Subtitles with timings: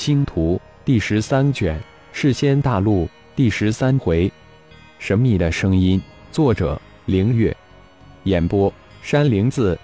[0.00, 1.78] 星图第十三卷，
[2.10, 4.32] 世仙大陆第十三回，
[4.98, 6.00] 神秘的声音，
[6.32, 7.54] 作者凌月，
[8.24, 9.78] 演播山灵子。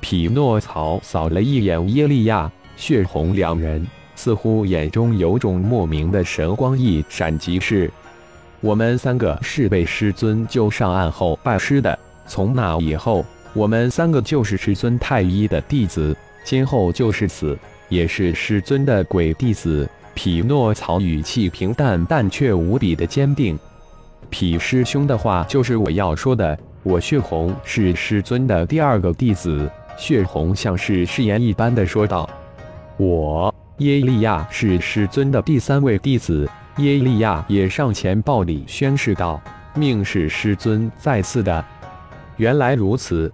[0.00, 3.86] 匹诺曹扫了一眼耶利亚、血红两人，
[4.16, 7.88] 似乎眼中有种莫名的神光一闪即逝。
[8.60, 11.96] 我们三个是被师尊救上岸后拜师的，
[12.26, 17.56] 从那以后，我们三个就是师尊太一的弟子，今后就是死。
[17.94, 19.88] 也是师尊的鬼弟子。
[20.14, 23.58] 匹诺曹语气平淡，但却无比的坚定。
[24.30, 26.58] 匹师兄的话就是我要说的。
[26.82, 29.70] 我血红是师尊的第二个弟子。
[29.96, 32.28] 血红像是誓言一般的说道
[32.98, 39.40] ：“我耶利亚是师尊的第三位弟子。”耶利亚也上前报礼，宣誓道
[39.74, 41.64] ：“命是师尊再次的。”
[42.36, 43.32] 原来如此，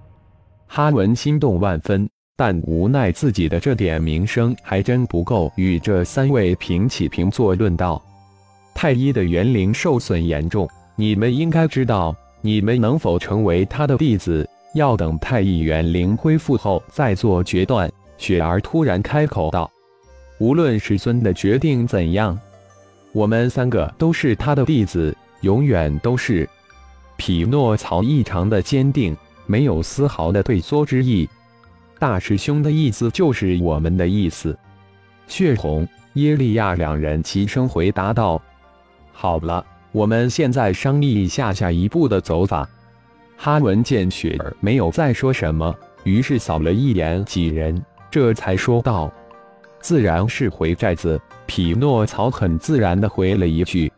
[0.67, 2.09] 哈文心动万分。
[2.41, 7.55] 但无奈自己的这点名声还真不够与这三位平起平坐。
[7.55, 8.03] 论道，
[8.75, 10.67] 太一的元灵受损严重，
[10.97, 12.17] 你们应该知道。
[12.41, 17.93] 你们能否成为他的弟子，要等太一元灵恢复后再做决断。
[18.17, 19.71] 雪儿突然开口道
[20.41, 22.41] ：“无论师尊的决定怎样，
[23.13, 26.49] 我们三个都是他的弟子，永远都是。”
[27.19, 31.29] 匹诺曹异常的坚定，没有丝毫的退缩之意。
[32.01, 34.59] 大师兄的意思就是我们的意思。
[35.29, 38.41] 血红、耶利亚两人齐声回答道
[39.13, 42.67] ：“好了，我们现在商议一下下一步的走法。”
[43.37, 49.13] 哈文见雪儿没有再说什么，于是扫了一眼几人，这才说道
[49.81, 53.93] ：“自然是回寨子。”匹诺曹很自然的回了一句：“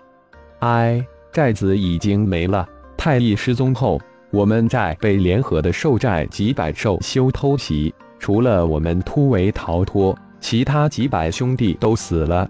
[0.59, 2.69] 哎，寨子已经没了。
[2.97, 4.01] 太一失踪后。”
[4.33, 12.49] 我们寨被联合的兽寨几百兽修偷袭，除了我们突围逃脱，其他几百兄弟都死了。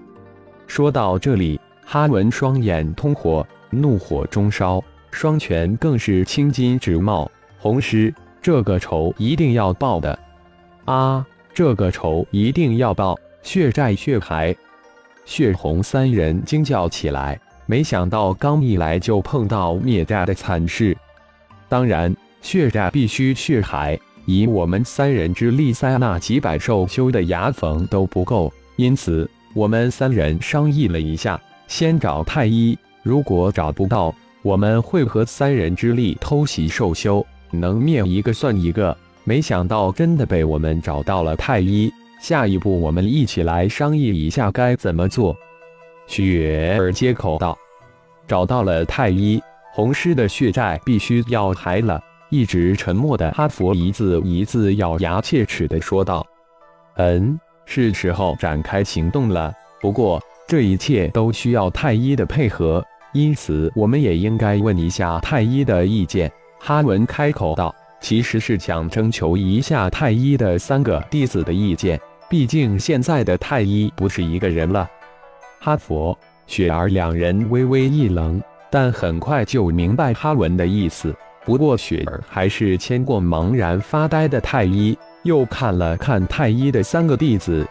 [0.69, 7.29] 说到这里，哈文双眼通火，怒火中烧，双拳更是青筋直冒。
[7.59, 10.17] 红师，这个仇一定要报的！
[10.85, 13.19] 啊，这个仇一定要报！
[13.43, 14.55] 血债血海，
[15.25, 20.97] 血红三人惊叫起来，没想到刚一来就碰到灭寨的惨事。
[21.73, 23.99] 当然，血债必须血海。
[24.27, 28.53] 以我们三人之力，塞那几百兽修的牙缝都不够。
[28.77, 32.79] 因此，我们三人商议了一下，先找太医。
[33.03, 38.95] 如果找不到，我们会合三人之力偷袭兽修，能灭一个算一个。
[39.25, 41.91] 没想到真的被我们找到了太医。
[42.21, 45.35] 下一步，我们一起来商议一下该怎么做。
[46.07, 47.57] 雪儿接口道
[48.29, 52.01] ：“找到了太医。”红师的血债必须要还了。
[52.29, 56.27] 一直沉默的哈佛一字一字咬牙切齿的说道
[56.97, 59.53] ：“嗯，是时候展开行动了。
[59.81, 60.19] 不过
[60.49, 72.01] 这一切都需要太医的配合，因此我们也应该问一下太医的意见。”哈文开口道：“其实是想征求一下太医的三个弟子的意见，
[72.31, 74.89] 毕竟现在的太医不是一个人了。”
[75.61, 78.41] 哈佛、雪儿两人微微一愣。
[78.73, 81.15] 但很快就明白哈文的意思。
[81.45, 87.67] 不过雪儿还是牵过茫然发呆的太医，又看了看太医的三个弟子。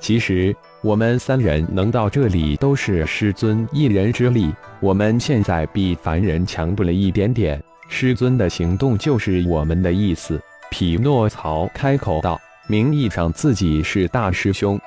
[0.00, 4.52] 其实我们三人能到这里，都是师尊一人之力。
[4.80, 7.62] 我们现在比凡人强不了一点点。
[7.88, 10.40] 师尊的行动就是我们的意思。
[10.70, 14.80] 匹诺曹开口道：“名义上自己是大师兄。”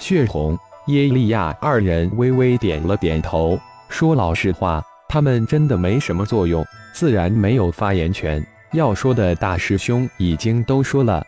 [0.00, 3.56] 血红、耶利亚二人微微点了点头。
[3.92, 6.64] 说老实话，他们真的没什么作用，
[6.94, 8.44] 自然没有发言权。
[8.72, 11.22] 要说的大师兄已经都说了。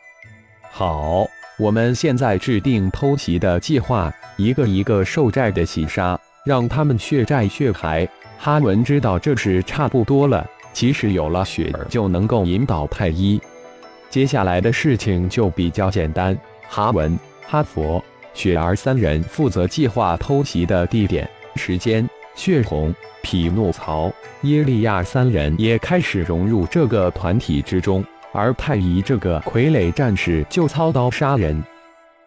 [0.72, 1.26] 好，
[1.58, 8.08] 我们现在制定偷袭的计划，一个一个受债的洗杀，让他们血债血还。
[8.38, 10.44] 哈文知道这是差不多了。
[10.72, 13.38] 其实有了雪儿，就能够引导太一。
[14.08, 16.36] 接下来的事情就比较简单。
[16.66, 17.16] 哈文、
[17.46, 22.08] 哈佛、雪儿三人负责计划偷袭的地点、时间。
[22.34, 31.62] 血红、匹诺曹、耶利亚三人也开始融入这个团体之中，而太乙这个傀儡战士就操刀杀人。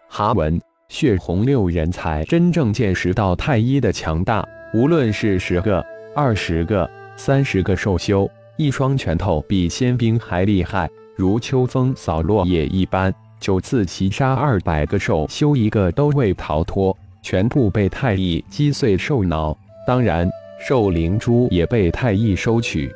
[0.08, 0.60] 哈文、
[0.90, 19.56] 血红六人才真正见识到太一的强大，无论是十个、二十个、三十个兽修，一双拳头比仙兵还厉害，如秋风扫落叶一般，九次齐杀二百个兽修，一个都未逃脱，全部被太乙击碎兽脑。
[19.88, 20.30] 当然，
[20.60, 22.94] 兽灵珠也被太乙收取。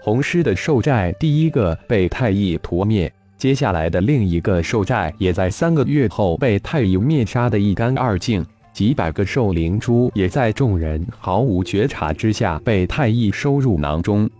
[0.00, 8.46] 红狮的兽债第一个被太乙屠灭，接下来的另一个兽债也在三个月后被太乙灭杀的一干二净。
[8.72, 14.30] 几百个兽灵珠也在众人毫无觉察之下被太乙收入囊中。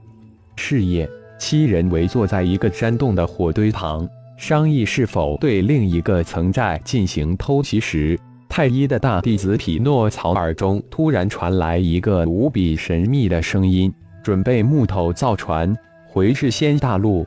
[0.54, 4.08] 是夜，七人围坐在一个山洞的火堆旁，
[4.38, 8.16] 商议是否对另一个城寨进行偷袭时，
[8.54, 13.90] 太一的大弟子匹诺曹耳中突然传来一个无比神秘的声音
[14.22, 15.74] ：“准备木头造船
[16.06, 17.26] 回世仙大陆。”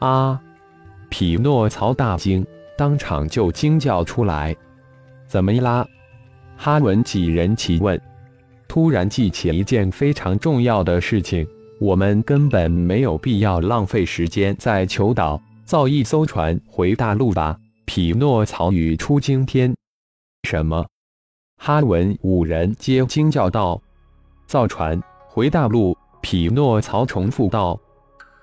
[0.00, 0.40] 啊！
[1.10, 2.42] 匹诺曹大惊，
[2.74, 4.56] 当场就惊叫出来
[5.28, 5.86] ：“怎么啦？”
[6.56, 8.00] 哈文几人齐问，
[8.66, 11.46] 突然记起一件非常重要的事情：
[11.78, 17.58] 我们根本没有必要浪费时间在求岛造一艘船回大陆吧？
[17.84, 19.74] 匹诺曹语出惊天
[20.46, 20.86] ：“什么？”
[21.60, 23.82] 哈文五人皆惊叫道
[24.46, 27.78] ：“造船回大陆！”匹诺曹重复道：“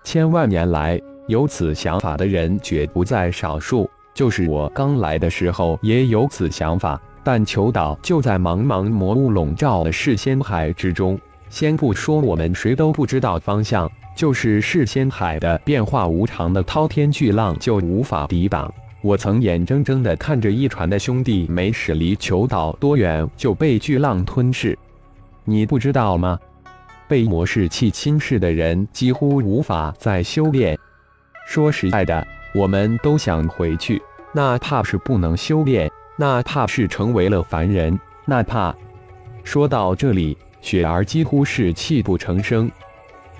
[0.03, 11.17] 千万年来有此想法的人绝不在少数，就是我刚来的时候也有此想法。”但求岛就在茫茫魔雾笼罩的世仙海之中，
[11.47, 18.69] 先不说我们谁都不知道方向，就是世仙海的变化无常的滔天巨浪就无法抵挡。
[19.03, 24.79] 我曾眼睁睁地看着一船的兄弟没驶离求岛多远就被巨浪吞噬，
[25.44, 26.39] 你不知道吗？
[27.05, 30.79] 被魔士气侵蚀的人几乎无法再修炼。
[31.45, 34.01] 说实在的，我们都想回去，
[34.31, 35.91] 哪怕是不能修炼。
[36.15, 38.73] 哪怕是成为了凡人，哪怕
[39.44, 42.71] 说到这里，雪儿几乎是泣不成声。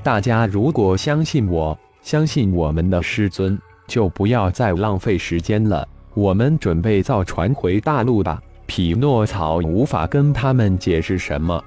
[0.02, 3.58] 大家如果相信我，相信我们的师尊，
[3.94, 5.88] 就不要再浪费时间了。
[6.16, 8.42] 我们准备造船回大陆吧。
[8.66, 11.64] 匹诺曹无法跟他们解释什么。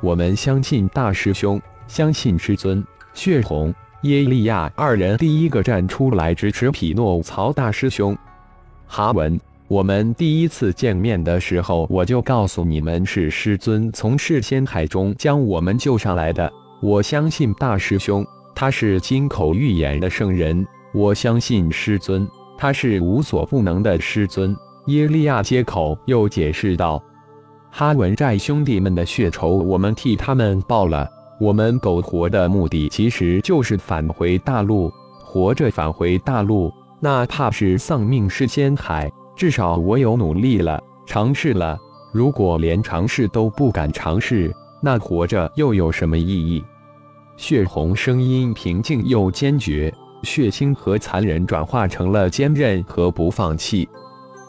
[0.00, 2.82] 我们相信大师兄，相信师尊。
[3.12, 3.74] 血红、
[4.04, 8.16] 耶利亚二人第一个站出来支持匹诺曹大师兄。
[8.86, 9.38] 哈文。
[9.68, 16.50] 我们第一次见面的时候，我就告诉你们是师尊从事仙海中将我们救上来的。
[16.80, 20.66] 我相信大师兄，他是金口玉言的圣人。
[20.92, 22.28] 我相信师尊，
[22.58, 24.56] 他是无所不能的师尊。
[24.86, 27.00] 耶利亚接口又解释道
[27.70, 31.08] ：“哈文寨兄弟们的血仇，我们替他们报了。
[31.40, 34.92] 我们苟活的目的，其实就是返回大陆，
[35.24, 41.78] 活着返回大陆，哪怕是丧命是仙海。”至少我有努力了，尝试了。
[42.12, 46.62] 如果连尝试都不敢尝试，那活着又有什么意义？
[47.38, 49.90] 血红声音平静又坚决，
[50.22, 53.88] 血腥和残忍转化成了坚韧和不放弃。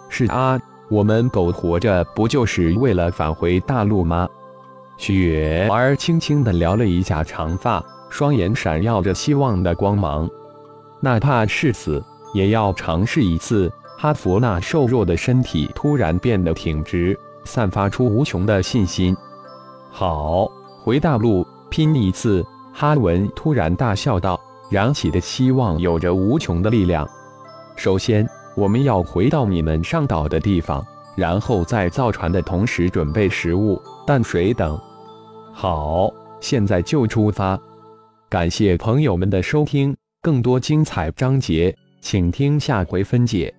[0.10, 0.60] 是啊，
[0.90, 4.28] 我们苟活着不就是为了返回大陆吗？
[4.98, 10.30] 雪儿轻轻地撩了一下长发，双眼闪耀着希望的光芒。
[11.00, 12.04] 哪怕是死，
[12.34, 13.72] 也要尝试一次。
[13.98, 17.16] 哈佛那瘦弱的身体突然变得挺直，
[17.46, 19.16] 散发出无穷的信心。
[19.92, 20.52] 好，
[20.84, 22.44] 回大陆拼一次！
[22.74, 24.41] 哈文突然大笑道
[24.72, 27.06] ：“燃起的希望有着无穷的力量。
[27.76, 28.26] 首先，
[28.56, 30.82] 我们要回到你们上岛的地方，
[31.14, 34.80] 然后在造船的同时准备食物、淡水等。
[35.52, 36.10] 好，
[36.40, 37.60] 现在就出发！
[38.30, 43.54] 感谢朋友们的收听，更多精彩章节，请听下回分解。”